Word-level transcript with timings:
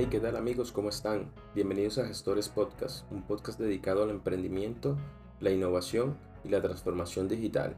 Hey, 0.00 0.06
¿qué 0.08 0.20
tal 0.20 0.36
amigos? 0.36 0.70
¿Cómo 0.70 0.90
están? 0.90 1.32
Bienvenidos 1.56 1.98
a 1.98 2.06
Gestores 2.06 2.48
Podcast, 2.48 3.10
un 3.10 3.24
podcast 3.24 3.58
dedicado 3.58 4.04
al 4.04 4.10
emprendimiento, 4.10 4.96
la 5.40 5.50
innovación 5.50 6.16
y 6.44 6.50
la 6.50 6.62
transformación 6.62 7.26
digital. 7.26 7.74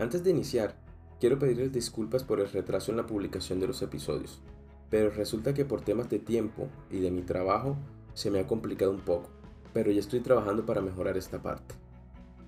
Antes 0.00 0.24
de 0.24 0.30
iniciar, 0.30 0.74
quiero 1.20 1.38
pedirles 1.38 1.70
disculpas 1.70 2.24
por 2.24 2.40
el 2.40 2.50
retraso 2.50 2.90
en 2.90 2.96
la 2.96 3.06
publicación 3.06 3.60
de 3.60 3.68
los 3.68 3.80
episodios, 3.80 4.40
pero 4.90 5.10
resulta 5.10 5.54
que 5.54 5.64
por 5.64 5.82
temas 5.82 6.10
de 6.10 6.18
tiempo 6.18 6.66
y 6.90 6.98
de 6.98 7.12
mi 7.12 7.22
trabajo 7.22 7.76
se 8.12 8.32
me 8.32 8.40
ha 8.40 8.48
complicado 8.48 8.90
un 8.90 9.02
poco, 9.02 9.30
pero 9.72 9.92
ya 9.92 10.00
estoy 10.00 10.18
trabajando 10.18 10.66
para 10.66 10.80
mejorar 10.80 11.16
esta 11.16 11.40
parte. 11.40 11.76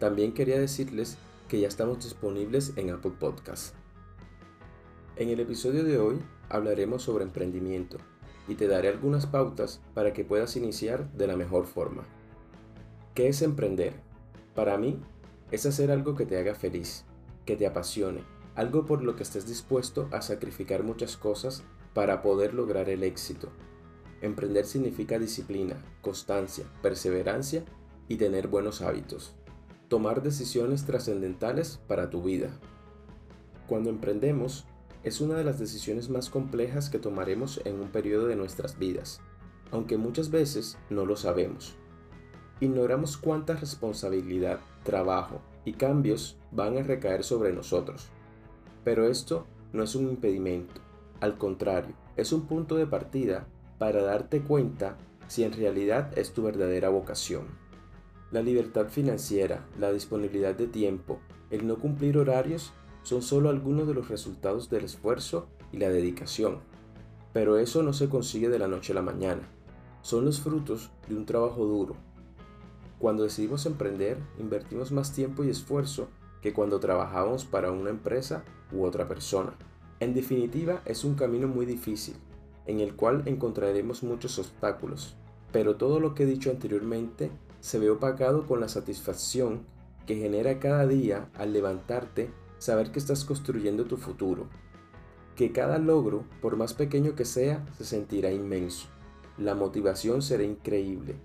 También 0.01 0.35
quería 0.35 0.59
decirles 0.59 1.19
que 1.47 1.61
ya 1.61 1.69
estamos 1.69 2.03
disponibles 2.03 2.73
en 2.75 2.91
Apple 2.91 3.13
Podcasts. 3.21 3.75
En 5.15 5.29
el 5.29 5.39
episodio 5.39 5.85
de 5.85 5.99
hoy 5.99 6.19
hablaremos 6.49 7.03
sobre 7.03 7.25
emprendimiento 7.25 7.99
y 8.49 8.55
te 8.55 8.69
daré 8.69 8.89
algunas 8.89 9.27
pautas 9.27 9.81
para 9.95 10.13
que 10.13 10.25
puedas 10.25 10.57
iniciar 10.57 11.11
de 11.13 11.27
la 11.27 11.37
mejor 11.37 11.67
forma. 11.67 12.05
¿Qué 13.15 13.29
es 13.29 13.43
emprender? 13.43 13.95
Para 14.55 14.79
mí 14.79 15.01
es 15.51 15.67
hacer 15.67 15.91
algo 15.91 16.15
que 16.15 16.27
te 16.27 16.39
haga 16.39 16.55
feliz, 16.55 17.05
que 17.45 17.57
te 17.57 17.67
apasione, 17.67 18.23
algo 18.55 18.85
por 18.85 19.03
lo 19.03 19.17
que 19.17 19.23
estés 19.23 19.47
dispuesto 19.47 20.09
a 20.13 20.23
sacrificar 20.23 20.83
muchas 20.83 21.17
cosas 21.17 21.65
para 21.95 22.23
poder 22.23 22.55
lograr 22.55 22.89
el 22.89 23.03
éxito. 23.03 23.51
Emprender 24.23 24.65
significa 24.65 25.19
disciplina, 25.19 25.77
constancia, 26.01 26.65
perseverancia 26.83 27.65
y 28.09 28.17
tener 28.17 28.49
buenos 28.49 28.83
hábitos. 28.83 29.35
Tomar 29.89 30.23
decisiones 30.23 30.85
trascendentales 30.85 31.79
para 31.87 32.11
tu 32.11 32.23
vida. 32.23 32.51
Cuando 33.67 33.91
emprendemos, 33.91 34.67
es 35.07 35.21
una 35.21 35.37
de 35.37 35.45
las 35.45 35.61
decisiones 35.61 36.11
más 36.11 36.31
complejas 36.31 36.91
que 36.91 36.99
tomaremos 36.99 37.61
en 37.65 37.79
un 37.79 37.91
periodo 37.91 38.27
de 38.27 38.35
nuestras 38.35 38.77
vidas, 38.77 39.21
aunque 39.71 39.97
muchas 39.97 40.33
veces 40.33 40.79
no 40.91 41.07
lo 41.07 41.15
sabemos. 41.15 41.77
Ignoramos 42.59 43.17
cuánta 43.17 43.55
responsabilidad, 43.55 44.59
trabajo 44.83 45.41
y 45.65 45.75
cambios 45.75 46.37
van 46.51 46.77
a 46.77 46.83
recaer 46.83 47.23
sobre 47.23 47.53
nosotros. 47.53 48.09
Pero 48.83 49.07
esto 49.07 49.47
no 49.73 49.85
es 49.85 49.95
un 49.95 50.09
impedimento, 50.09 50.81
al 51.21 51.39
contrario, 51.39 51.95
es 52.17 52.33
un 52.33 52.49
punto 52.49 52.75
de 52.75 52.89
partida 52.89 53.47
para 53.79 54.03
darte 54.03 54.41
cuenta 54.41 54.97
si 55.29 55.45
en 55.45 55.53
realidad 55.53 56.19
es 56.19 56.33
tu 56.33 56.43
verdadera 56.43 56.89
vocación. 56.89 57.45
La 58.33 58.43
libertad 58.43 58.89
financiera, 58.89 59.65
la 59.79 59.93
disponibilidad 59.93 60.57
de 60.57 60.67
tiempo, 60.67 61.21
el 61.51 61.65
no 61.65 61.77
cumplir 61.77 62.19
horarios 62.19 62.73
son 63.07 63.23
solo 63.23 63.51
algunos 63.51 63.87
de 63.87 63.95
los 63.95 64.09
resultados 64.09 64.69
del 64.69 64.85
esfuerzo 64.85 65.47
y 65.71 65.77
la 65.77 65.91
dedicación. 65.91 66.59
Pero 67.33 67.57
eso 67.57 67.85
no 67.85 67.93
se 67.93 68.09
consigue 68.09 68.49
de 68.49 68.59
la 68.59 68.67
noche 68.67 68.91
a 68.91 68.97
la 68.97 69.03
mañana. 69.03 69.43
Son 70.03 70.25
los 70.25 70.41
frutos 70.41 70.91
de 71.09 71.15
un 71.15 71.25
trabajo 71.25 71.65
duro. 71.67 71.95
Cuando 72.99 73.23
decidimos 73.23 73.65
emprender, 73.65 74.19
invertimos 74.41 74.91
más 74.91 75.13
tiempo 75.13 75.45
y 75.45 75.51
esfuerzo 75.51 76.09
que 76.43 76.53
cuando 76.53 76.81
trabajábamos 76.81 77.45
para 77.45 77.71
una 77.71 77.91
empresa 77.91 78.43
u 78.73 78.83
otra 78.83 79.07
persona. 79.07 79.55
En 80.01 80.13
definitiva, 80.13 80.83
es 80.85 81.05
un 81.05 81.15
camino 81.15 81.47
muy 81.47 81.65
difícil, 81.65 82.17
en 82.67 82.81
el 82.81 82.97
cual 82.97 83.23
encontraremos 83.27 84.03
muchos 84.03 84.37
obstáculos, 84.41 85.15
pero 85.53 85.77
todo 85.77 86.01
lo 86.01 86.13
que 86.13 86.25
he 86.25 86.27
dicho 86.27 86.51
anteriormente 86.51 87.31
se 87.61 87.79
ve 87.79 87.89
opacado 87.89 88.49
con 88.49 88.59
la 88.59 88.69
satisfacción 88.69 89.61
que 90.07 90.17
genera 90.17 90.59
cada 90.59 90.89
día 90.89 91.31
al 91.35 91.53
levantarte 91.53 92.33
saber 92.59 92.91
que 92.91 92.99
estás 92.99 93.25
construyendo 93.25 93.85
tu 93.85 93.97
futuro, 93.97 94.49
que 95.35 95.53
cada 95.53 95.79
logro, 95.79 96.25
por 96.41 96.57
más 96.57 96.75
pequeño 96.75 97.15
que 97.15 97.25
sea, 97.25 97.65
se 97.77 97.85
sentirá 97.85 98.33
inmenso. 98.33 98.89
La 99.39 99.55
motivación 99.55 100.23
será 100.23 100.43
increíble 100.43 101.17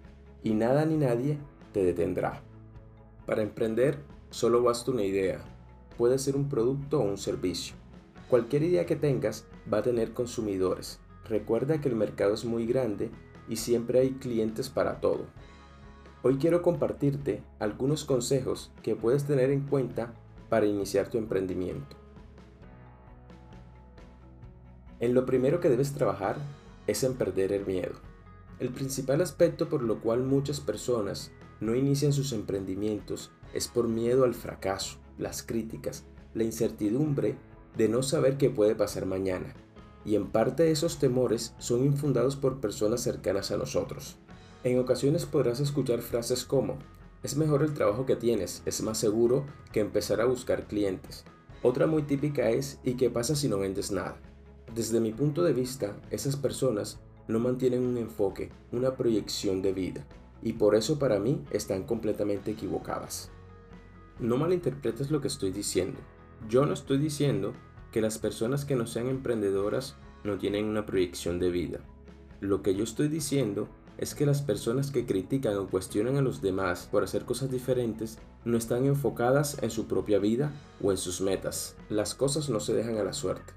y 0.43 0.53
nada 0.53 0.85
ni 0.85 0.97
nadie 0.97 1.37
te 1.71 1.83
detendrá. 1.83 2.41
Para 3.25 3.41
emprender, 3.41 3.99
solo 4.29 4.61
basta 4.61 4.91
una 4.91 5.03
idea. 5.03 5.39
Puede 5.97 6.19
ser 6.19 6.35
un 6.35 6.49
producto 6.49 6.99
o 6.99 7.03
un 7.03 7.17
servicio. 7.17 7.75
Cualquier 8.29 8.63
idea 8.63 8.85
que 8.85 8.95
tengas 8.95 9.45
va 9.71 9.77
a 9.77 9.83
tener 9.83 10.13
consumidores. 10.13 10.99
Recuerda 11.29 11.79
que 11.79 11.87
el 11.87 11.95
mercado 11.95 12.33
es 12.33 12.43
muy 12.43 12.65
grande 12.65 13.11
y 13.47 13.57
siempre 13.57 13.99
hay 13.99 14.11
clientes 14.11 14.69
para 14.69 14.99
todo. 14.99 15.27
Hoy 16.23 16.37
quiero 16.37 16.61
compartirte 16.61 17.41
algunos 17.59 18.05
consejos 18.05 18.71
que 18.83 18.95
puedes 18.95 19.25
tener 19.25 19.49
en 19.51 19.61
cuenta 19.61 20.13
para 20.51 20.65
iniciar 20.65 21.07
tu 21.07 21.17
emprendimiento. 21.17 21.95
En 24.99 25.13
lo 25.13 25.25
primero 25.25 25.61
que 25.61 25.69
debes 25.69 25.93
trabajar 25.93 26.35
es 26.87 27.05
en 27.05 27.13
perder 27.13 27.53
el 27.53 27.65
miedo. 27.65 27.93
El 28.59 28.67
principal 28.67 29.21
aspecto 29.21 29.69
por 29.69 29.81
lo 29.81 30.01
cual 30.01 30.23
muchas 30.23 30.59
personas 30.59 31.31
no 31.61 31.73
inician 31.73 32.11
sus 32.11 32.33
emprendimientos 32.33 33.31
es 33.53 33.69
por 33.69 33.87
miedo 33.87 34.25
al 34.25 34.33
fracaso, 34.33 34.97
las 35.17 35.41
críticas, 35.41 36.03
la 36.33 36.43
incertidumbre 36.43 37.37
de 37.77 37.87
no 37.87 38.03
saber 38.03 38.35
qué 38.37 38.49
puede 38.49 38.75
pasar 38.75 39.05
mañana. 39.05 39.53
Y 40.03 40.15
en 40.15 40.27
parte 40.27 40.69
esos 40.69 40.99
temores 40.99 41.55
son 41.59 41.85
infundados 41.85 42.35
por 42.35 42.59
personas 42.59 42.99
cercanas 42.99 43.51
a 43.51 43.57
nosotros. 43.57 44.17
En 44.65 44.77
ocasiones 44.79 45.25
podrás 45.25 45.61
escuchar 45.61 46.01
frases 46.01 46.43
como, 46.43 46.77
es 47.23 47.37
mejor 47.37 47.63
el 47.63 47.73
trabajo 47.73 48.05
que 48.05 48.15
tienes, 48.15 48.63
es 48.65 48.81
más 48.81 48.97
seguro 48.97 49.45
que 49.71 49.79
empezar 49.79 50.21
a 50.21 50.25
buscar 50.25 50.67
clientes. 50.67 51.23
Otra 51.61 51.85
muy 51.85 52.03
típica 52.03 52.49
es 52.49 52.79
¿y 52.83 52.93
qué 52.95 53.09
pasa 53.09 53.35
si 53.35 53.47
no 53.47 53.59
vendes 53.59 53.91
nada? 53.91 54.17
Desde 54.73 54.99
mi 54.99 55.11
punto 55.11 55.43
de 55.43 55.53
vista, 55.53 55.95
esas 56.09 56.35
personas 56.35 56.99
no 57.27 57.39
mantienen 57.39 57.85
un 57.85 57.97
enfoque, 57.97 58.51
una 58.71 58.95
proyección 58.95 59.61
de 59.61 59.73
vida, 59.73 60.05
y 60.41 60.53
por 60.53 60.75
eso 60.75 60.97
para 60.97 61.19
mí 61.19 61.43
están 61.51 61.83
completamente 61.83 62.51
equivocadas. 62.51 63.29
No 64.19 64.37
malinterpretes 64.37 65.11
lo 65.11 65.21
que 65.21 65.27
estoy 65.27 65.51
diciendo. 65.51 65.99
Yo 66.49 66.65
no 66.65 66.73
estoy 66.73 66.97
diciendo 66.97 67.53
que 67.91 68.01
las 68.01 68.17
personas 68.17 68.65
que 68.65 68.75
no 68.75 68.87
sean 68.87 69.07
emprendedoras 69.07 69.95
no 70.23 70.37
tienen 70.37 70.65
una 70.65 70.85
proyección 70.85 71.39
de 71.39 71.51
vida. 71.51 71.79
Lo 72.39 72.63
que 72.63 72.73
yo 72.73 72.83
estoy 72.83 73.07
diciendo 73.07 73.69
es 74.01 74.15
que 74.15 74.25
las 74.25 74.41
personas 74.41 74.89
que 74.89 75.05
critican 75.05 75.55
o 75.57 75.67
cuestionan 75.67 76.17
a 76.17 76.21
los 76.21 76.41
demás 76.41 76.89
por 76.91 77.03
hacer 77.03 77.23
cosas 77.23 77.51
diferentes 77.51 78.17
no 78.43 78.57
están 78.57 78.85
enfocadas 78.85 79.61
en 79.61 79.69
su 79.69 79.85
propia 79.87 80.17
vida 80.17 80.51
o 80.81 80.89
en 80.91 80.97
sus 80.97 81.21
metas. 81.21 81.75
Las 81.87 82.15
cosas 82.15 82.49
no 82.49 82.59
se 82.59 82.73
dejan 82.73 82.97
a 82.97 83.03
la 83.03 83.13
suerte. 83.13 83.53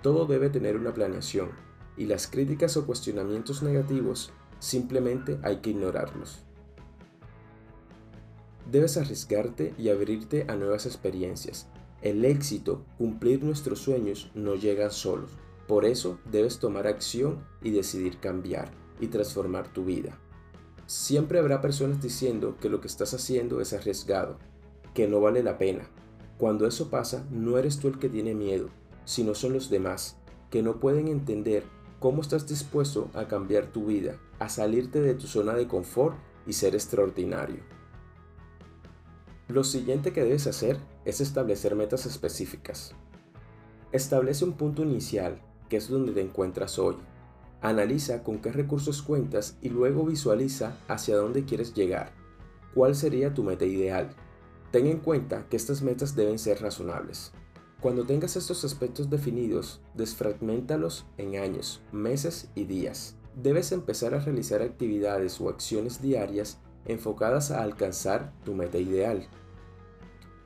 Todo 0.00 0.26
debe 0.26 0.50
tener 0.50 0.76
una 0.76 0.94
planeación 0.94 1.50
y 1.96 2.06
las 2.06 2.28
críticas 2.28 2.76
o 2.76 2.86
cuestionamientos 2.86 3.64
negativos 3.64 4.30
simplemente 4.60 5.40
hay 5.42 5.56
que 5.56 5.70
ignorarlos. 5.70 6.44
Debes 8.70 8.96
arriesgarte 8.98 9.74
y 9.78 9.88
abrirte 9.88 10.46
a 10.48 10.54
nuevas 10.54 10.86
experiencias. 10.86 11.66
El 12.02 12.24
éxito, 12.24 12.84
cumplir 12.98 13.42
nuestros 13.42 13.80
sueños, 13.80 14.30
no 14.36 14.54
llegan 14.54 14.92
solos. 14.92 15.32
Por 15.66 15.84
eso 15.84 16.20
debes 16.30 16.60
tomar 16.60 16.86
acción 16.86 17.44
y 17.64 17.70
decidir 17.70 18.18
cambiar 18.20 18.70
y 19.00 19.08
transformar 19.08 19.68
tu 19.72 19.84
vida. 19.84 20.18
Siempre 20.86 21.38
habrá 21.38 21.60
personas 21.60 22.00
diciendo 22.00 22.56
que 22.60 22.68
lo 22.68 22.80
que 22.80 22.88
estás 22.88 23.12
haciendo 23.14 23.60
es 23.60 23.72
arriesgado, 23.72 24.38
que 24.94 25.06
no 25.06 25.20
vale 25.20 25.42
la 25.42 25.58
pena. 25.58 25.88
Cuando 26.38 26.66
eso 26.66 26.88
pasa, 26.88 27.26
no 27.30 27.58
eres 27.58 27.78
tú 27.78 27.88
el 27.88 27.98
que 27.98 28.08
tiene 28.08 28.34
miedo, 28.34 28.68
sino 29.04 29.34
son 29.34 29.52
los 29.52 29.70
demás, 29.70 30.16
que 30.50 30.62
no 30.62 30.80
pueden 30.80 31.08
entender 31.08 31.64
cómo 31.98 32.22
estás 32.22 32.46
dispuesto 32.46 33.10
a 33.14 33.26
cambiar 33.26 33.66
tu 33.66 33.86
vida, 33.86 34.16
a 34.38 34.48
salirte 34.48 35.00
de 35.00 35.14
tu 35.14 35.26
zona 35.26 35.54
de 35.54 35.66
confort 35.66 36.16
y 36.46 36.52
ser 36.52 36.74
extraordinario. 36.74 37.60
Lo 39.48 39.64
siguiente 39.64 40.12
que 40.12 40.22
debes 40.22 40.46
hacer 40.46 40.78
es 41.04 41.20
establecer 41.20 41.74
metas 41.74 42.06
específicas. 42.06 42.94
Establece 43.92 44.44
un 44.44 44.52
punto 44.52 44.82
inicial, 44.82 45.40
que 45.68 45.78
es 45.78 45.88
donde 45.88 46.12
te 46.12 46.20
encuentras 46.20 46.78
hoy, 46.78 46.96
Analiza 47.60 48.22
con 48.22 48.38
qué 48.38 48.52
recursos 48.52 49.02
cuentas 49.02 49.56
y 49.60 49.68
luego 49.68 50.04
visualiza 50.04 50.76
hacia 50.86 51.16
dónde 51.16 51.44
quieres 51.44 51.74
llegar. 51.74 52.12
¿Cuál 52.72 52.94
sería 52.94 53.34
tu 53.34 53.42
meta 53.42 53.64
ideal? 53.64 54.10
Ten 54.70 54.86
en 54.86 54.98
cuenta 54.98 55.46
que 55.48 55.56
estas 55.56 55.82
metas 55.82 56.14
deben 56.14 56.38
ser 56.38 56.62
razonables. 56.62 57.32
Cuando 57.80 58.04
tengas 58.04 58.36
estos 58.36 58.64
aspectos 58.64 59.10
definidos, 59.10 59.80
desfragmentalos 59.94 61.06
en 61.16 61.36
años, 61.36 61.80
meses 61.90 62.48
y 62.54 62.64
días. 62.64 63.16
Debes 63.34 63.72
empezar 63.72 64.14
a 64.14 64.20
realizar 64.20 64.62
actividades 64.62 65.40
o 65.40 65.48
acciones 65.48 66.00
diarias 66.00 66.58
enfocadas 66.84 67.50
a 67.50 67.62
alcanzar 67.62 68.32
tu 68.44 68.54
meta 68.54 68.78
ideal. 68.78 69.26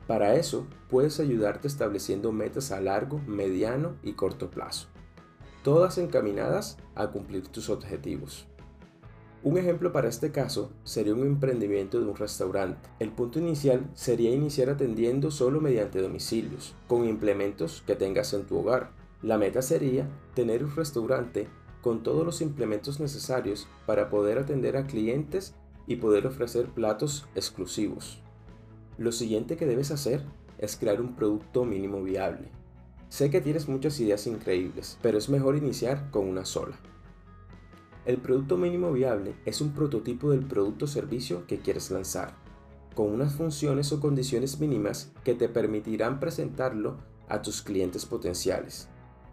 Para 0.07 0.35
eso, 0.35 0.67
puedes 0.89 1.19
ayudarte 1.19 1.67
estableciendo 1.67 2.31
metas 2.31 2.71
a 2.71 2.81
largo, 2.81 3.19
mediano 3.27 3.97
y 4.03 4.13
corto 4.13 4.49
plazo 4.49 4.92
todas 5.63 5.97
encaminadas 5.97 6.77
a 6.93 7.07
cumplir 7.07 7.47
tus 7.47 7.69
objetivos. 7.69 8.45
Un 9.43 9.57
ejemplo 9.57 9.91
para 9.91 10.07
este 10.07 10.31
caso 10.31 10.71
sería 10.83 11.13
un 11.13 11.23
emprendimiento 11.23 11.99
de 11.99 12.05
un 12.05 12.15
restaurante. 12.15 12.89
El 12.99 13.11
punto 13.11 13.39
inicial 13.39 13.89
sería 13.93 14.29
iniciar 14.29 14.69
atendiendo 14.69 15.31
solo 15.31 15.59
mediante 15.59 16.01
domicilios, 16.01 16.75
con 16.87 17.05
implementos 17.05 17.83
que 17.85 17.95
tengas 17.95 18.33
en 18.33 18.45
tu 18.45 18.59
hogar. 18.59 18.91
La 19.21 19.37
meta 19.37 19.61
sería 19.61 20.07
tener 20.33 20.63
un 20.63 20.75
restaurante 20.75 21.47
con 21.81 22.03
todos 22.03 22.25
los 22.25 22.41
implementos 22.41 23.01
necesarios 23.01 23.67
para 23.85 24.09
poder 24.09 24.37
atender 24.39 24.77
a 24.77 24.87
clientes 24.87 25.55
y 25.87 25.97
poder 25.97 26.25
ofrecer 26.25 26.67
platos 26.67 27.27
exclusivos. 27.35 28.21
Lo 28.97 29.11
siguiente 29.11 29.57
que 29.57 29.65
debes 29.65 29.91
hacer 29.91 30.23
es 30.57 30.77
crear 30.77 31.01
un 31.01 31.15
producto 31.15 31.65
mínimo 31.65 32.01
viable. 32.01 32.62
Sé 33.13 33.29
que 33.29 33.41
tienes 33.41 33.67
muchas 33.69 33.99
ideas 33.99 34.25
increíbles, 34.25 34.97
pero 35.03 35.19
es 35.19 35.29
mejor 35.29 35.55
iniciar 35.55 36.09
con 36.09 36.27
una 36.27 36.45
sola. 36.45 36.79
El 38.05 38.17
producto 38.17 38.57
mínimo 38.57 38.91
viable 38.91 39.35
es 39.45 39.61
un 39.61 39.71
prototipo 39.71 40.31
del 40.31 40.43
producto 40.47 40.85
o 40.85 40.87
servicio 40.87 41.45
que 41.45 41.59
quieres 41.59 41.91
lanzar, 41.91 42.33
con 42.95 43.11
unas 43.11 43.35
funciones 43.35 43.93
o 43.93 43.99
condiciones 43.99 44.59
mínimas 44.59 45.11
que 45.23 45.35
te 45.35 45.47
permitirán 45.47 46.19
presentarlo 46.19 46.97
a 47.29 47.43
tus 47.43 47.61
clientes 47.61 48.07
potenciales 48.07 48.87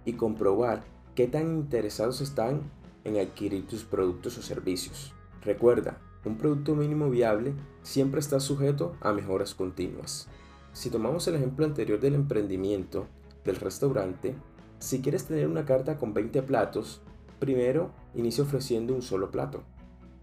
y 0.04 0.12
comprobar 0.12 0.84
qué 1.14 1.26
tan 1.26 1.46
interesados 1.50 2.20
están 2.20 2.70
en 3.04 3.16
adquirir 3.16 3.66
tus 3.66 3.84
productos 3.84 4.36
o 4.36 4.42
servicios. 4.42 5.14
Recuerda, 5.42 6.02
un 6.26 6.36
producto 6.36 6.74
mínimo 6.74 7.08
viable 7.08 7.54
siempre 7.82 8.20
está 8.20 8.40
sujeto 8.40 8.98
a 9.00 9.14
mejoras 9.14 9.54
continuas. 9.54 10.28
Si 10.74 10.90
tomamos 10.90 11.26
el 11.28 11.36
ejemplo 11.36 11.64
anterior 11.64 11.98
del 11.98 12.14
emprendimiento, 12.14 13.06
del 13.50 13.60
restaurante, 13.60 14.36
si 14.78 15.02
quieres 15.02 15.26
tener 15.26 15.48
una 15.48 15.64
carta 15.64 15.98
con 15.98 16.14
20 16.14 16.42
platos, 16.42 17.02
primero 17.38 17.90
inicia 18.14 18.44
ofreciendo 18.44 18.94
un 18.94 19.02
solo 19.02 19.30
plato. 19.30 19.64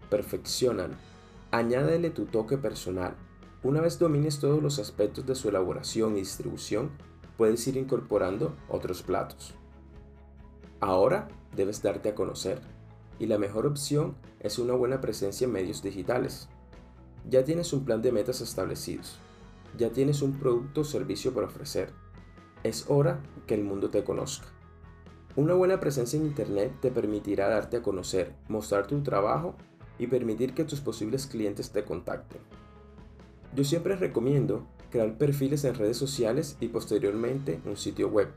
Perfeccionan. 0.08 0.92
Añádele 1.50 2.10
tu 2.10 2.24
toque 2.24 2.56
personal. 2.56 3.14
Una 3.62 3.80
vez 3.80 3.98
domines 3.98 4.40
todos 4.40 4.62
los 4.62 4.78
aspectos 4.78 5.26
de 5.26 5.34
su 5.34 5.48
elaboración 5.48 6.16
y 6.16 6.20
distribución, 6.20 6.90
puedes 7.36 7.66
ir 7.68 7.76
incorporando 7.76 8.56
otros 8.68 9.02
platos. 9.02 9.54
Ahora 10.80 11.28
debes 11.54 11.82
darte 11.82 12.10
a 12.10 12.14
conocer 12.14 12.60
y 13.18 13.26
la 13.26 13.38
mejor 13.38 13.66
opción 13.66 14.16
es 14.40 14.58
una 14.58 14.74
buena 14.74 15.00
presencia 15.00 15.44
en 15.44 15.52
medios 15.52 15.82
digitales. 15.82 16.48
Ya 17.28 17.44
tienes 17.44 17.72
un 17.72 17.84
plan 17.84 18.00
de 18.00 18.12
metas 18.12 18.40
establecidos, 18.40 19.18
ya 19.76 19.90
tienes 19.90 20.22
un 20.22 20.38
producto 20.38 20.80
o 20.80 20.84
servicio 20.84 21.34
para 21.34 21.48
ofrecer. 21.48 21.92
Es 22.64 22.86
hora 22.88 23.20
que 23.46 23.54
el 23.54 23.64
mundo 23.64 23.90
te 23.90 24.04
conozca. 24.04 24.46
Una 25.36 25.54
buena 25.54 25.78
presencia 25.78 26.18
en 26.18 26.26
Internet 26.26 26.72
te 26.80 26.90
permitirá 26.90 27.48
darte 27.48 27.76
a 27.76 27.82
conocer, 27.82 28.34
mostrar 28.48 28.86
tu 28.88 29.00
trabajo 29.02 29.54
y 29.98 30.08
permitir 30.08 30.54
que 30.54 30.64
tus 30.64 30.80
posibles 30.80 31.26
clientes 31.26 31.70
te 31.70 31.84
contacten. 31.84 32.40
Yo 33.54 33.64
siempre 33.64 33.94
recomiendo 33.96 34.66
crear 34.90 35.16
perfiles 35.16 35.64
en 35.64 35.74
redes 35.74 35.96
sociales 35.96 36.56
y 36.60 36.68
posteriormente 36.68 37.60
un 37.64 37.76
sitio 37.76 38.08
web. 38.08 38.28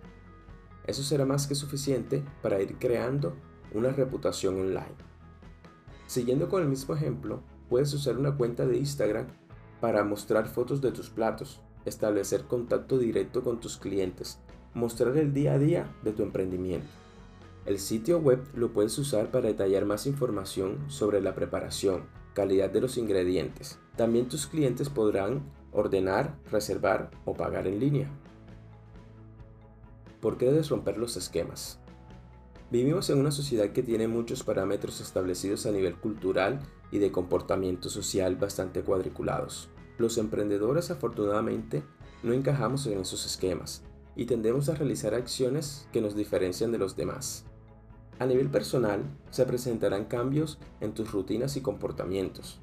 Eso 0.85 1.03
será 1.03 1.25
más 1.25 1.47
que 1.47 1.55
suficiente 1.55 2.23
para 2.41 2.61
ir 2.61 2.77
creando 2.77 3.35
una 3.73 3.91
reputación 3.91 4.59
online. 4.59 4.95
Siguiendo 6.07 6.49
con 6.49 6.61
el 6.61 6.69
mismo 6.69 6.93
ejemplo, 6.93 7.41
puedes 7.69 7.93
usar 7.93 8.17
una 8.17 8.35
cuenta 8.35 8.65
de 8.65 8.77
Instagram 8.77 9.27
para 9.79 10.03
mostrar 10.03 10.47
fotos 10.47 10.81
de 10.81 10.91
tus 10.91 11.09
platos, 11.09 11.61
establecer 11.85 12.43
contacto 12.43 12.97
directo 12.97 13.43
con 13.43 13.59
tus 13.59 13.77
clientes, 13.77 14.39
mostrar 14.73 15.17
el 15.17 15.33
día 15.33 15.53
a 15.53 15.59
día 15.59 15.95
de 16.03 16.13
tu 16.13 16.23
emprendimiento. 16.23 16.87
El 17.65 17.79
sitio 17.79 18.19
web 18.19 18.43
lo 18.55 18.73
puedes 18.73 18.97
usar 18.97 19.29
para 19.29 19.47
detallar 19.47 19.85
más 19.85 20.07
información 20.07 20.79
sobre 20.87 21.21
la 21.21 21.35
preparación, 21.35 22.05
calidad 22.33 22.69
de 22.69 22.81
los 22.81 22.97
ingredientes. 22.97 23.77
También 23.95 24.27
tus 24.27 24.47
clientes 24.47 24.89
podrán 24.89 25.43
ordenar, 25.71 26.37
reservar 26.51 27.11
o 27.25 27.35
pagar 27.35 27.67
en 27.67 27.79
línea. 27.79 28.09
¿Por 30.19 30.37
qué 30.37 30.45
debes 30.45 30.69
romper 30.69 30.97
los 30.97 31.17
esquemas? 31.17 31.79
Vivimos 32.71 33.09
en 33.09 33.19
una 33.19 33.31
sociedad 33.31 33.71
que 33.71 33.83
tiene 33.83 34.07
muchos 34.07 34.43
parámetros 34.43 35.01
establecidos 35.01 35.65
a 35.65 35.71
nivel 35.71 35.95
cultural 35.95 36.61
y 36.89 36.99
de 36.99 37.11
comportamiento 37.11 37.89
social 37.89 38.37
bastante 38.37 38.81
cuadriculados. 38.81 39.69
Los 40.01 40.17
emprendedores 40.17 40.89
afortunadamente 40.89 41.83
no 42.23 42.33
encajamos 42.33 42.87
en 42.87 42.97
esos 42.97 43.23
esquemas 43.27 43.83
y 44.15 44.25
tendemos 44.25 44.67
a 44.67 44.73
realizar 44.73 45.13
acciones 45.13 45.87
que 45.93 46.01
nos 46.01 46.15
diferencian 46.15 46.71
de 46.71 46.79
los 46.79 46.95
demás. 46.95 47.45
A 48.17 48.25
nivel 48.25 48.49
personal, 48.49 49.03
se 49.29 49.45
presentarán 49.45 50.05
cambios 50.05 50.57
en 50.79 50.95
tus 50.95 51.11
rutinas 51.11 51.55
y 51.55 51.61
comportamientos. 51.61 52.59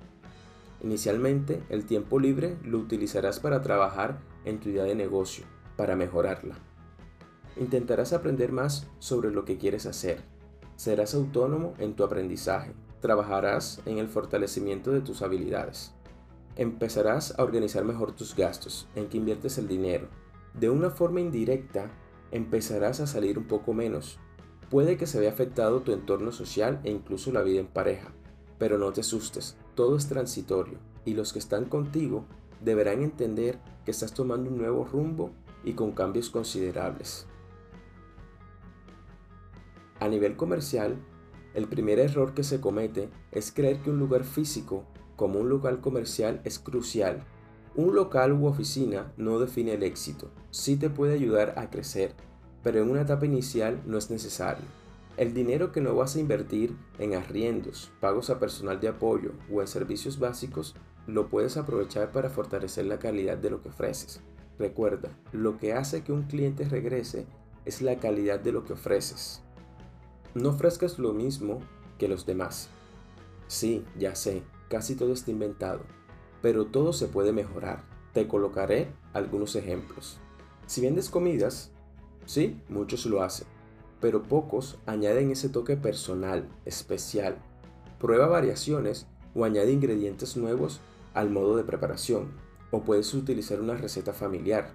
Inicialmente, 0.82 1.62
el 1.68 1.86
tiempo 1.86 2.18
libre 2.18 2.56
lo 2.64 2.78
utilizarás 2.78 3.38
para 3.38 3.62
trabajar 3.62 4.18
en 4.44 4.58
tu 4.58 4.70
idea 4.70 4.82
de 4.82 4.96
negocio, 4.96 5.44
para 5.76 5.94
mejorarla. 5.94 6.56
Intentarás 7.56 8.12
aprender 8.12 8.50
más 8.50 8.88
sobre 8.98 9.30
lo 9.30 9.44
que 9.44 9.58
quieres 9.58 9.86
hacer. 9.86 10.24
Serás 10.74 11.14
autónomo 11.14 11.74
en 11.78 11.94
tu 11.94 12.02
aprendizaje. 12.02 12.74
Trabajarás 13.00 13.80
en 13.86 13.98
el 13.98 14.08
fortalecimiento 14.08 14.90
de 14.90 15.02
tus 15.02 15.22
habilidades. 15.22 15.94
Empezarás 16.58 17.38
a 17.38 17.44
organizar 17.44 17.84
mejor 17.84 18.10
tus 18.10 18.34
gastos, 18.34 18.88
en 18.96 19.08
que 19.08 19.16
inviertes 19.16 19.58
el 19.58 19.68
dinero. 19.68 20.08
De 20.54 20.68
una 20.68 20.90
forma 20.90 21.20
indirecta, 21.20 21.88
empezarás 22.32 22.98
a 22.98 23.06
salir 23.06 23.38
un 23.38 23.44
poco 23.44 23.74
menos. 23.74 24.18
Puede 24.68 24.96
que 24.96 25.06
se 25.06 25.20
vea 25.20 25.30
afectado 25.30 25.82
tu 25.82 25.92
entorno 25.92 26.32
social 26.32 26.80
e 26.82 26.90
incluso 26.90 27.30
la 27.30 27.42
vida 27.42 27.60
en 27.60 27.68
pareja. 27.68 28.12
Pero 28.58 28.76
no 28.76 28.92
te 28.92 29.02
asustes, 29.02 29.56
todo 29.76 29.96
es 29.96 30.08
transitorio 30.08 30.80
y 31.04 31.14
los 31.14 31.32
que 31.32 31.38
están 31.38 31.66
contigo 31.66 32.24
deberán 32.60 33.04
entender 33.04 33.60
que 33.84 33.92
estás 33.92 34.12
tomando 34.12 34.50
un 34.50 34.58
nuevo 34.58 34.84
rumbo 34.84 35.30
y 35.62 35.74
con 35.74 35.92
cambios 35.92 36.28
considerables. 36.28 37.28
A 40.00 40.08
nivel 40.08 40.34
comercial, 40.34 40.96
el 41.54 41.68
primer 41.68 42.00
error 42.00 42.34
que 42.34 42.42
se 42.42 42.60
comete 42.60 43.10
es 43.30 43.52
creer 43.52 43.78
que 43.78 43.90
un 43.90 44.00
lugar 44.00 44.24
físico 44.24 44.84
como 45.18 45.40
un 45.40 45.48
local 45.48 45.80
comercial 45.80 46.40
es 46.44 46.60
crucial. 46.60 47.24
Un 47.74 47.92
local 47.96 48.32
u 48.32 48.46
oficina 48.46 49.12
no 49.16 49.40
define 49.40 49.72
el 49.72 49.82
éxito, 49.82 50.30
sí 50.52 50.76
te 50.76 50.90
puede 50.90 51.14
ayudar 51.14 51.54
a 51.56 51.70
crecer, 51.70 52.14
pero 52.62 52.80
en 52.80 52.88
una 52.88 53.02
etapa 53.02 53.26
inicial 53.26 53.82
no 53.84 53.98
es 53.98 54.12
necesario. 54.12 54.64
El 55.16 55.34
dinero 55.34 55.72
que 55.72 55.80
no 55.80 55.96
vas 55.96 56.14
a 56.14 56.20
invertir 56.20 56.76
en 57.00 57.14
arriendos, 57.14 57.90
pagos 57.98 58.30
a 58.30 58.38
personal 58.38 58.78
de 58.78 58.86
apoyo 58.86 59.32
o 59.52 59.60
en 59.60 59.66
servicios 59.66 60.20
básicos, 60.20 60.76
lo 61.08 61.28
puedes 61.28 61.56
aprovechar 61.56 62.12
para 62.12 62.30
fortalecer 62.30 62.86
la 62.86 63.00
calidad 63.00 63.38
de 63.38 63.50
lo 63.50 63.60
que 63.60 63.70
ofreces. 63.70 64.20
Recuerda, 64.56 65.10
lo 65.32 65.58
que 65.58 65.72
hace 65.72 66.04
que 66.04 66.12
un 66.12 66.22
cliente 66.22 66.64
regrese 66.68 67.26
es 67.64 67.82
la 67.82 67.98
calidad 67.98 68.38
de 68.38 68.52
lo 68.52 68.64
que 68.64 68.74
ofreces. 68.74 69.42
No 70.34 70.50
ofrezcas 70.50 71.00
lo 71.00 71.12
mismo 71.12 71.58
que 71.98 72.06
los 72.06 72.24
demás. 72.24 72.68
Sí, 73.48 73.84
ya 73.98 74.14
sé, 74.14 74.44
casi 74.68 74.94
todo 74.94 75.12
está 75.12 75.30
inventado, 75.30 75.80
pero 76.42 76.66
todo 76.66 76.92
se 76.92 77.08
puede 77.08 77.32
mejorar. 77.32 77.84
Te 78.12 78.26
colocaré 78.26 78.92
algunos 79.12 79.56
ejemplos. 79.56 80.18
Si 80.66 80.80
vendes 80.80 81.08
comidas, 81.10 81.70
sí, 82.26 82.60
muchos 82.68 83.06
lo 83.06 83.22
hacen, 83.22 83.46
pero 84.00 84.22
pocos 84.22 84.78
añaden 84.86 85.30
ese 85.30 85.48
toque 85.48 85.76
personal, 85.76 86.48
especial. 86.64 87.36
Prueba 87.98 88.26
variaciones 88.26 89.06
o 89.34 89.44
añade 89.44 89.72
ingredientes 89.72 90.36
nuevos 90.36 90.80
al 91.14 91.30
modo 91.30 91.56
de 91.56 91.64
preparación, 91.64 92.32
o 92.70 92.82
puedes 92.82 93.12
utilizar 93.14 93.60
una 93.60 93.74
receta 93.74 94.12
familiar. 94.12 94.72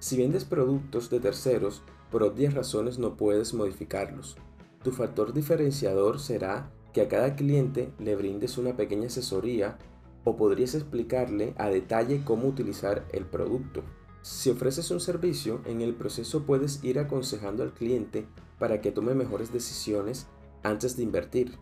Si 0.00 0.16
vendes 0.16 0.44
productos 0.44 1.10
de 1.10 1.20
terceros, 1.20 1.82
por 2.10 2.22
obvias 2.22 2.54
razones 2.54 2.98
no 2.98 3.16
puedes 3.16 3.54
modificarlos. 3.54 4.36
Tu 4.82 4.92
factor 4.92 5.32
diferenciador 5.32 6.18
será 6.18 6.70
que 6.92 7.02
a 7.02 7.08
cada 7.08 7.36
cliente 7.36 7.92
le 7.98 8.16
brindes 8.16 8.58
una 8.58 8.76
pequeña 8.76 9.06
asesoría 9.06 9.78
o 10.24 10.36
podrías 10.36 10.74
explicarle 10.74 11.54
a 11.56 11.68
detalle 11.68 12.22
cómo 12.24 12.48
utilizar 12.48 13.06
el 13.12 13.24
producto. 13.24 13.82
Si 14.22 14.50
ofreces 14.50 14.90
un 14.90 15.00
servicio, 15.00 15.62
en 15.64 15.80
el 15.80 15.94
proceso 15.94 16.44
puedes 16.44 16.84
ir 16.84 16.98
aconsejando 16.98 17.62
al 17.62 17.72
cliente 17.72 18.26
para 18.58 18.80
que 18.80 18.92
tome 18.92 19.14
mejores 19.14 19.52
decisiones 19.52 20.26
antes 20.62 20.96
de 20.96 21.04
invertir. 21.04 21.56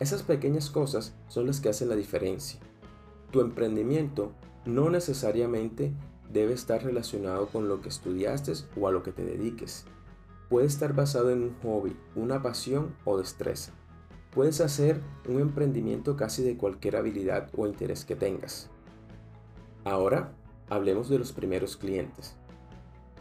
Esas 0.00 0.22
pequeñas 0.22 0.70
cosas 0.70 1.14
son 1.28 1.46
las 1.46 1.60
que 1.60 1.68
hacen 1.68 1.88
la 1.88 1.96
diferencia. 1.96 2.60
Tu 3.30 3.40
emprendimiento 3.40 4.32
no 4.64 4.88
necesariamente 4.88 5.92
debe 6.32 6.54
estar 6.54 6.82
relacionado 6.82 7.48
con 7.48 7.68
lo 7.68 7.80
que 7.80 7.90
estudiaste 7.90 8.52
o 8.80 8.88
a 8.88 8.92
lo 8.92 9.02
que 9.02 9.12
te 9.12 9.24
dediques. 9.24 9.84
Puede 10.48 10.66
estar 10.66 10.94
basado 10.94 11.30
en 11.30 11.42
un 11.42 11.54
hobby, 11.62 11.96
una 12.14 12.42
pasión 12.42 12.94
o 13.04 13.18
destreza. 13.18 13.72
Puedes 14.34 14.60
hacer 14.60 15.00
un 15.28 15.40
emprendimiento 15.40 16.16
casi 16.16 16.42
de 16.42 16.56
cualquier 16.56 16.96
habilidad 16.96 17.50
o 17.56 17.66
interés 17.66 18.04
que 18.04 18.16
tengas. 18.16 18.68
Ahora, 19.84 20.32
hablemos 20.68 21.08
de 21.08 21.18
los 21.18 21.32
primeros 21.32 21.76
clientes. 21.76 22.34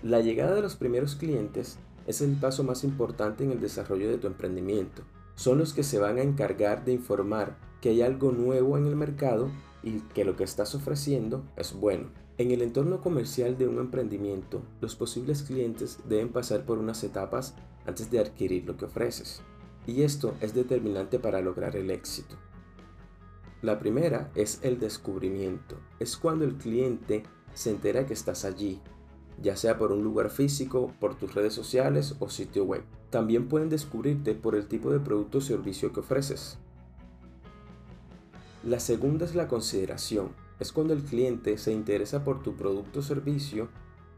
La 0.01 0.21
llegada 0.21 0.55
de 0.55 0.61
los 0.63 0.75
primeros 0.75 1.15
clientes 1.15 1.77
es 2.07 2.21
el 2.21 2.35
paso 2.35 2.63
más 2.63 2.83
importante 2.83 3.43
en 3.43 3.51
el 3.51 3.61
desarrollo 3.61 4.09
de 4.09 4.17
tu 4.17 4.27
emprendimiento. 4.27 5.03
Son 5.35 5.59
los 5.59 5.73
que 5.73 5.83
se 5.83 5.99
van 5.99 6.17
a 6.17 6.23
encargar 6.23 6.83
de 6.83 6.93
informar 6.93 7.57
que 7.79 7.89
hay 7.89 8.01
algo 8.01 8.31
nuevo 8.31 8.77
en 8.77 8.87
el 8.87 8.95
mercado 8.95 9.51
y 9.83 9.99
que 10.13 10.25
lo 10.25 10.35
que 10.35 10.43
estás 10.43 10.73
ofreciendo 10.73 11.43
es 11.57 11.73
bueno. 11.73 12.09
En 12.39 12.49
el 12.49 12.63
entorno 12.63 13.01
comercial 13.01 13.57
de 13.57 13.67
un 13.67 13.77
emprendimiento, 13.77 14.63
los 14.81 14.95
posibles 14.95 15.43
clientes 15.43 15.99
deben 16.09 16.29
pasar 16.29 16.65
por 16.65 16.79
unas 16.79 17.03
etapas 17.03 17.53
antes 17.85 18.09
de 18.09 18.19
adquirir 18.19 18.65
lo 18.65 18.77
que 18.77 18.85
ofreces. 18.85 19.43
Y 19.85 20.03
esto 20.03 20.35
es 20.39 20.53
determinante 20.53 21.19
para 21.19 21.41
lograr 21.41 21.75
el 21.75 21.91
éxito. 21.91 22.35
La 23.61 23.79
primera 23.79 24.31
es 24.35 24.59
el 24.61 24.79
descubrimiento. 24.79 25.77
Es 25.99 26.17
cuando 26.17 26.45
el 26.45 26.55
cliente 26.55 27.23
se 27.53 27.69
entera 27.69 28.05
que 28.05 28.13
estás 28.13 28.45
allí, 28.45 28.81
ya 29.41 29.55
sea 29.55 29.77
por 29.77 29.91
un 29.91 30.03
lugar 30.03 30.29
físico, 30.29 30.93
por 30.99 31.15
tus 31.15 31.33
redes 31.33 31.53
sociales 31.53 32.15
o 32.19 32.29
sitio 32.29 32.65
web. 32.65 32.83
También 33.09 33.47
pueden 33.47 33.69
descubrirte 33.69 34.35
por 34.35 34.55
el 34.55 34.67
tipo 34.67 34.91
de 34.91 34.99
producto 34.99 35.37
o 35.37 35.41
servicio 35.41 35.93
que 35.93 35.99
ofreces. 35.99 36.57
La 38.63 38.79
segunda 38.79 39.25
es 39.25 39.35
la 39.35 39.47
consideración. 39.47 40.29
Es 40.59 40.71
cuando 40.71 40.93
el 40.93 41.03
cliente 41.03 41.57
se 41.57 41.73
interesa 41.73 42.23
por 42.23 42.41
tu 42.41 42.55
producto 42.55 42.99
o 42.99 43.03
servicio 43.03 43.69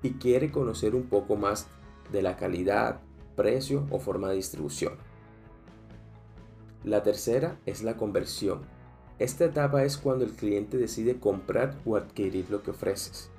y 0.04 0.12
quiere 0.14 0.52
conocer 0.52 0.96
un 0.96 1.04
poco 1.04 1.36
más 1.36 1.68
de 2.12 2.22
la 2.22 2.36
calidad, 2.36 3.02
precio 3.36 3.88
o 3.90 4.00
forma 4.00 4.30
de 4.30 4.36
distribución. 4.36 4.94
La 6.86 7.02
tercera 7.02 7.60
es 7.66 7.82
la 7.82 7.98
conversión. 7.98 8.60
Esta 9.18 9.46
etapa 9.46 9.84
es 9.86 9.98
cuando 9.98 10.24
el 10.24 10.34
cliente 10.34 10.78
decide 10.78 11.20
comprar 11.20 11.82
o 11.84 11.96
adquirir 11.96 12.52
lo 12.52 12.62
que 12.62 12.70
ofreces. 12.70 13.32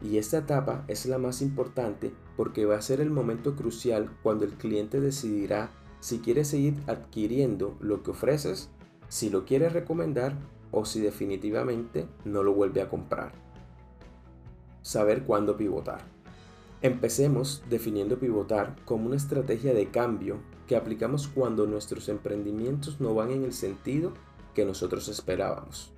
Y 0.00 0.18
esta 0.18 0.38
etapa 0.38 0.84
es 0.88 1.06
la 1.06 1.18
más 1.18 1.42
importante 1.42 2.12
porque 2.36 2.64
va 2.64 2.76
a 2.76 2.82
ser 2.82 3.00
el 3.00 3.10
momento 3.10 3.54
crucial 3.54 4.10
cuando 4.24 4.44
el 4.44 4.54
cliente 4.54 5.00
decidirá 5.00 5.70
si 6.00 6.18
quiere 6.18 6.44
seguir 6.44 6.74
adquiriendo 6.88 7.76
lo 7.78 8.02
que 8.02 8.10
ofreces, 8.10 8.68
si 9.08 9.30
lo 9.30 9.44
quiere 9.44 9.68
recomendar 9.68 10.36
o 10.72 10.84
si 10.84 11.00
definitivamente 11.00 12.08
no 12.24 12.42
lo 12.42 12.52
vuelve 12.52 12.82
a 12.82 12.88
comprar. 12.88 13.30
Saber 14.80 15.22
cuándo 15.22 15.56
pivotar. 15.56 16.00
Empecemos 16.80 17.62
definiendo 17.70 18.18
pivotar 18.18 18.74
como 18.84 19.06
una 19.06 19.14
estrategia 19.14 19.72
de 19.72 19.86
cambio 19.86 20.40
que 20.66 20.76
aplicamos 20.76 21.28
cuando 21.28 21.66
nuestros 21.66 22.08
emprendimientos 22.08 23.00
no 23.00 23.14
van 23.14 23.30
en 23.30 23.44
el 23.44 23.52
sentido 23.52 24.12
que 24.54 24.64
nosotros 24.64 25.08
esperábamos 25.08 25.92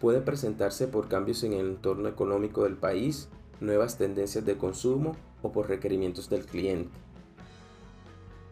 puede 0.00 0.20
presentarse 0.20 0.86
por 0.86 1.08
cambios 1.08 1.42
en 1.42 1.52
el 1.52 1.66
entorno 1.66 2.08
económico 2.08 2.64
del 2.64 2.76
país, 2.76 3.28
nuevas 3.60 3.98
tendencias 3.98 4.44
de 4.44 4.56
consumo 4.56 5.16
o 5.42 5.52
por 5.52 5.68
requerimientos 5.68 6.28
del 6.28 6.46
cliente. 6.46 6.96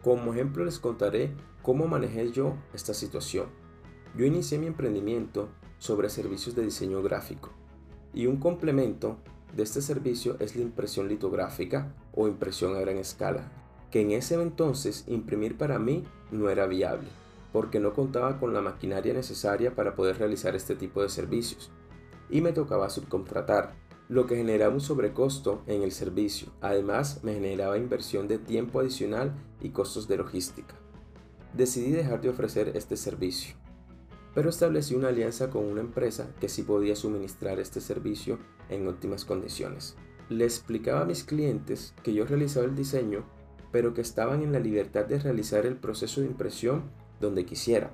Como 0.03 0.33
ejemplo 0.33 0.65
les 0.65 0.79
contaré 0.79 1.31
cómo 1.61 1.87
manejé 1.87 2.31
yo 2.31 2.53
esta 2.73 2.93
situación. 2.93 3.47
Yo 4.15 4.25
inicié 4.25 4.57
mi 4.57 4.67
emprendimiento 4.67 5.49
sobre 5.79 6.09
servicios 6.09 6.55
de 6.55 6.63
diseño 6.63 7.01
gráfico 7.01 7.49
y 8.13 8.27
un 8.27 8.37
complemento 8.37 9.17
de 9.55 9.63
este 9.63 9.81
servicio 9.81 10.37
es 10.39 10.55
la 10.55 10.61
impresión 10.61 11.07
litográfica 11.07 11.93
o 12.13 12.27
impresión 12.27 12.75
a 12.75 12.79
gran 12.79 12.97
escala, 12.97 13.51
que 13.91 14.01
en 14.01 14.11
ese 14.11 14.35
entonces 14.41 15.03
imprimir 15.07 15.57
para 15.57 15.79
mí 15.79 16.03
no 16.31 16.49
era 16.49 16.67
viable 16.67 17.07
porque 17.51 17.79
no 17.79 17.93
contaba 17.93 18.39
con 18.39 18.53
la 18.53 18.61
maquinaria 18.61 19.13
necesaria 19.13 19.73
para 19.73 19.95
poder 19.95 20.19
realizar 20.19 20.55
este 20.55 20.75
tipo 20.75 21.01
de 21.01 21.09
servicios 21.09 21.71
y 22.29 22.41
me 22.41 22.51
tocaba 22.51 22.89
subcontratar, 22.89 23.73
lo 24.09 24.25
que 24.25 24.35
generaba 24.35 24.73
un 24.73 24.79
sobrecosto 24.79 25.63
en 25.67 25.81
el 25.81 25.91
servicio. 25.91 26.49
Además, 26.61 27.23
me 27.23 27.33
generaba 27.33 27.77
inversión 27.77 28.27
de 28.27 28.37
tiempo 28.37 28.79
adicional 28.79 29.33
y 29.59 29.69
costos 29.69 30.07
de 30.07 30.17
logística. 30.17 30.75
Decidí 31.53 31.91
dejar 31.91 32.21
de 32.21 32.29
ofrecer 32.29 32.73
este 32.75 32.95
servicio, 32.95 33.55
pero 34.35 34.49
establecí 34.49 34.95
una 34.95 35.07
alianza 35.07 35.49
con 35.49 35.65
una 35.65 35.81
empresa 35.81 36.29
que 36.39 36.49
sí 36.49 36.63
podía 36.63 36.95
suministrar 36.95 37.59
este 37.59 37.81
servicio 37.81 38.39
en 38.69 38.87
óptimas 38.87 39.25
condiciones. 39.25 39.95
Le 40.29 40.43
explicaba 40.43 41.01
a 41.01 41.05
mis 41.05 41.23
clientes 41.23 41.93
que 42.03 42.13
yo 42.13 42.25
realizaba 42.25 42.65
el 42.65 42.75
diseño, 42.75 43.25
pero 43.71 43.93
que 43.93 44.01
estaban 44.01 44.41
en 44.41 44.51
la 44.51 44.59
libertad 44.59 45.05
de 45.05 45.19
realizar 45.19 45.65
el 45.65 45.75
proceso 45.75 46.21
de 46.21 46.27
impresión 46.27 46.83
donde 47.19 47.45
quisiera. 47.45 47.91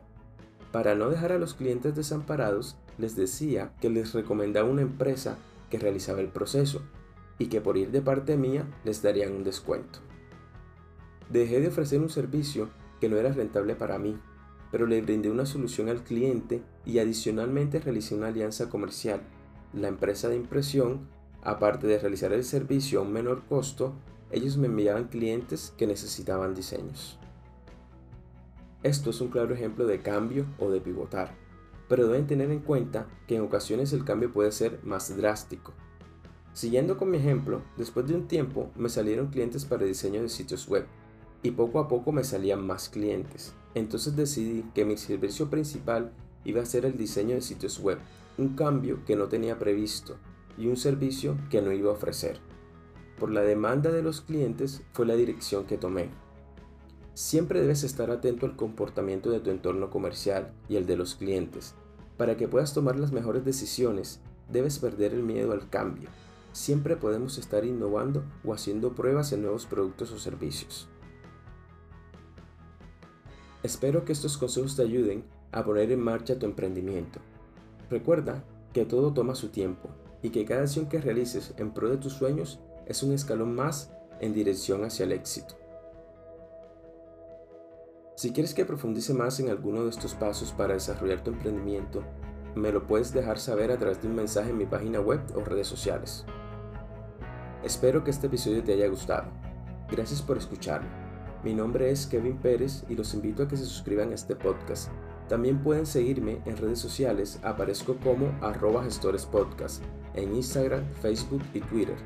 Para 0.71 0.95
no 0.95 1.09
dejar 1.09 1.31
a 1.31 1.37
los 1.37 1.53
clientes 1.53 1.95
desamparados, 1.95 2.77
les 2.97 3.15
decía 3.15 3.73
que 3.79 3.89
les 3.89 4.13
recomendaba 4.13 4.69
una 4.69 4.81
empresa 4.81 5.37
que 5.69 5.79
realizaba 5.79 6.21
el 6.21 6.29
proceso 6.29 6.81
y 7.39 7.47
que 7.47 7.61
por 7.61 7.77
ir 7.77 7.91
de 7.91 8.01
parte 8.01 8.37
mía 8.37 8.65
les 8.83 9.01
darían 9.01 9.33
un 9.33 9.43
descuento. 9.43 9.99
Dejé 11.29 11.61
de 11.61 11.69
ofrecer 11.69 11.99
un 11.99 12.09
servicio 12.09 12.69
que 12.99 13.09
no 13.09 13.17
era 13.17 13.31
rentable 13.31 13.75
para 13.75 13.97
mí, 13.97 14.17
pero 14.71 14.87
le 14.87 15.01
brindé 15.01 15.29
una 15.29 15.45
solución 15.45 15.89
al 15.89 16.03
cliente 16.03 16.61
y 16.85 16.99
adicionalmente 16.99 17.79
realicé 17.79 18.15
una 18.15 18.27
alianza 18.27 18.69
comercial. 18.69 19.21
La 19.73 19.87
empresa 19.87 20.29
de 20.29 20.35
impresión, 20.35 21.07
aparte 21.43 21.87
de 21.87 21.99
realizar 21.99 22.33
el 22.33 22.43
servicio 22.43 22.99
a 22.99 23.03
un 23.03 23.13
menor 23.13 23.43
costo, 23.47 23.93
ellos 24.33 24.57
me 24.57 24.67
enviaban 24.67 25.09
clientes 25.09 25.73
que 25.77 25.85
necesitaban 25.85 26.55
diseños. 26.55 27.19
Esto 28.81 29.11
es 29.11 29.21
un 29.21 29.29
claro 29.29 29.53
ejemplo 29.53 29.85
de 29.85 30.01
cambio 30.01 30.45
o 30.57 30.69
de 30.71 30.81
pivotar, 30.81 31.35
pero 31.87 32.07
deben 32.07 32.25
tener 32.27 32.49
en 32.51 32.59
cuenta 32.59 33.07
que 33.27 33.35
en 33.35 33.43
ocasiones 33.43 33.93
el 33.93 34.03
cambio 34.03 34.33
puede 34.33 34.51
ser 34.51 34.79
más 34.83 35.15
drástico. 35.15 35.73
Siguiendo 36.53 36.97
con 36.97 37.11
mi 37.11 37.17
ejemplo, 37.17 37.61
después 37.77 38.07
de 38.07 38.15
un 38.15 38.27
tiempo 38.27 38.71
me 38.75 38.89
salieron 38.89 39.27
clientes 39.27 39.65
para 39.65 39.85
diseño 39.85 40.21
de 40.21 40.29
sitios 40.29 40.67
web 40.67 40.85
y 41.43 41.51
poco 41.51 41.79
a 41.79 41.87
poco 41.87 42.11
me 42.11 42.23
salían 42.23 42.65
más 42.65 42.89
clientes. 42.89 43.53
Entonces 43.75 44.15
decidí 44.15 44.63
que 44.73 44.85
mi 44.85 44.97
servicio 44.97 45.49
principal 45.49 46.11
iba 46.43 46.61
a 46.61 46.65
ser 46.65 46.85
el 46.85 46.97
diseño 46.97 47.35
de 47.35 47.41
sitios 47.41 47.79
web, 47.79 47.99
un 48.37 48.55
cambio 48.55 49.05
que 49.05 49.15
no 49.15 49.27
tenía 49.27 49.59
previsto 49.59 50.17
y 50.57 50.67
un 50.67 50.77
servicio 50.77 51.37
que 51.49 51.61
no 51.61 51.71
iba 51.71 51.91
a 51.91 51.93
ofrecer. 51.93 52.39
Por 53.23 53.31
la 53.31 53.39
demanda 53.39 53.89
de 53.89 54.03
los 54.03 54.19
clientes 54.19 54.81
fue 54.91 55.05
la 55.05 55.15
dirección 55.15 55.63
que 55.63 55.77
tomé. 55.77 56.09
Siempre 57.13 57.61
debes 57.61 57.85
estar 57.85 58.11
atento 58.11 58.45
al 58.45 58.57
comportamiento 58.57 59.31
de 59.31 59.39
tu 59.39 59.49
entorno 59.49 59.89
comercial 59.89 60.51
y 60.67 60.75
el 60.75 60.85
de 60.85 60.97
los 60.97 61.15
clientes. 61.15 61.73
Para 62.17 62.35
que 62.35 62.49
puedas 62.49 62.73
tomar 62.73 62.99
las 62.99 63.13
mejores 63.13 63.45
decisiones, 63.45 64.19
debes 64.51 64.77
perder 64.77 65.13
el 65.13 65.23
miedo 65.23 65.53
al 65.53 65.69
cambio. 65.69 66.09
Siempre 66.51 66.97
podemos 66.97 67.37
estar 67.37 67.63
innovando 67.63 68.25
o 68.43 68.53
haciendo 68.53 68.91
pruebas 68.91 69.31
en 69.31 69.43
nuevos 69.43 69.67
productos 69.67 70.11
o 70.11 70.19
servicios. 70.19 70.89
Espero 73.63 74.03
que 74.03 74.11
estos 74.11 74.37
consejos 74.37 74.75
te 74.75 74.81
ayuden 74.81 75.23
a 75.53 75.63
poner 75.63 75.93
en 75.93 76.01
marcha 76.01 76.37
tu 76.37 76.45
emprendimiento. 76.45 77.21
Recuerda 77.89 78.43
que 78.73 78.83
todo 78.83 79.13
toma 79.13 79.33
su 79.33 79.47
tiempo 79.47 79.87
y 80.21 80.31
que 80.31 80.43
cada 80.43 80.63
acción 80.63 80.89
que 80.89 80.99
realices 80.99 81.53
en 81.55 81.73
pro 81.73 81.89
de 81.89 81.95
tus 81.95 82.11
sueños 82.11 82.59
es 82.85 83.03
un 83.03 83.13
escalón 83.13 83.55
más 83.55 83.91
en 84.19 84.33
dirección 84.33 84.83
hacia 84.83 85.05
el 85.05 85.11
éxito. 85.11 85.55
Si 88.15 88.31
quieres 88.31 88.53
que 88.53 88.65
profundice 88.65 89.13
más 89.13 89.39
en 89.39 89.49
alguno 89.49 89.83
de 89.83 89.89
estos 89.89 90.13
pasos 90.13 90.51
para 90.51 90.75
desarrollar 90.75 91.23
tu 91.23 91.31
emprendimiento, 91.31 92.03
me 92.55 92.71
lo 92.71 92.85
puedes 92.85 93.11
dejar 93.11 93.39
saber 93.39 93.71
a 93.71 93.77
través 93.77 94.01
de 94.01 94.07
un 94.07 94.15
mensaje 94.15 94.51
en 94.51 94.57
mi 94.57 94.65
página 94.65 94.99
web 94.99 95.19
o 95.35 95.43
redes 95.43 95.67
sociales. 95.67 96.23
Espero 97.63 98.03
que 98.03 98.11
este 98.11 98.27
episodio 98.27 98.63
te 98.63 98.73
haya 98.73 98.87
gustado. 98.87 99.25
Gracias 99.89 100.21
por 100.21 100.37
escucharme. 100.37 100.87
Mi 101.43 101.53
nombre 101.53 101.89
es 101.89 102.05
Kevin 102.07 102.37
Pérez 102.37 102.83
y 102.87 102.95
los 102.95 103.13
invito 103.13 103.43
a 103.43 103.47
que 103.47 103.57
se 103.57 103.65
suscriban 103.65 104.11
a 104.11 104.15
este 104.15 104.35
podcast. 104.35 104.89
También 105.27 105.63
pueden 105.63 105.85
seguirme 105.85 106.41
en 106.45 106.57
redes 106.57 106.79
sociales, 106.79 107.39
aparezco 107.43 107.95
como 107.97 108.27
arroba 108.41 108.83
gestorespodcast 108.83 109.83
en 110.13 110.35
Instagram, 110.35 110.83
Facebook 111.01 111.41
y 111.53 111.61
Twitter. 111.61 111.97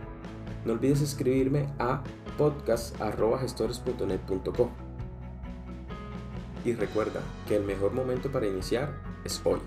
No 0.67 0.73
olvides 0.73 1.01
escribirme 1.01 1.65
a 1.79 2.03
podcast.gestores.net.co. 2.37 4.69
Y 6.65 6.73
recuerda 6.73 7.21
que 7.47 7.55
el 7.55 7.63
mejor 7.63 7.93
momento 7.93 8.29
para 8.29 8.47
iniciar 8.47 8.91
es 9.23 9.39
hoy. 9.45 9.61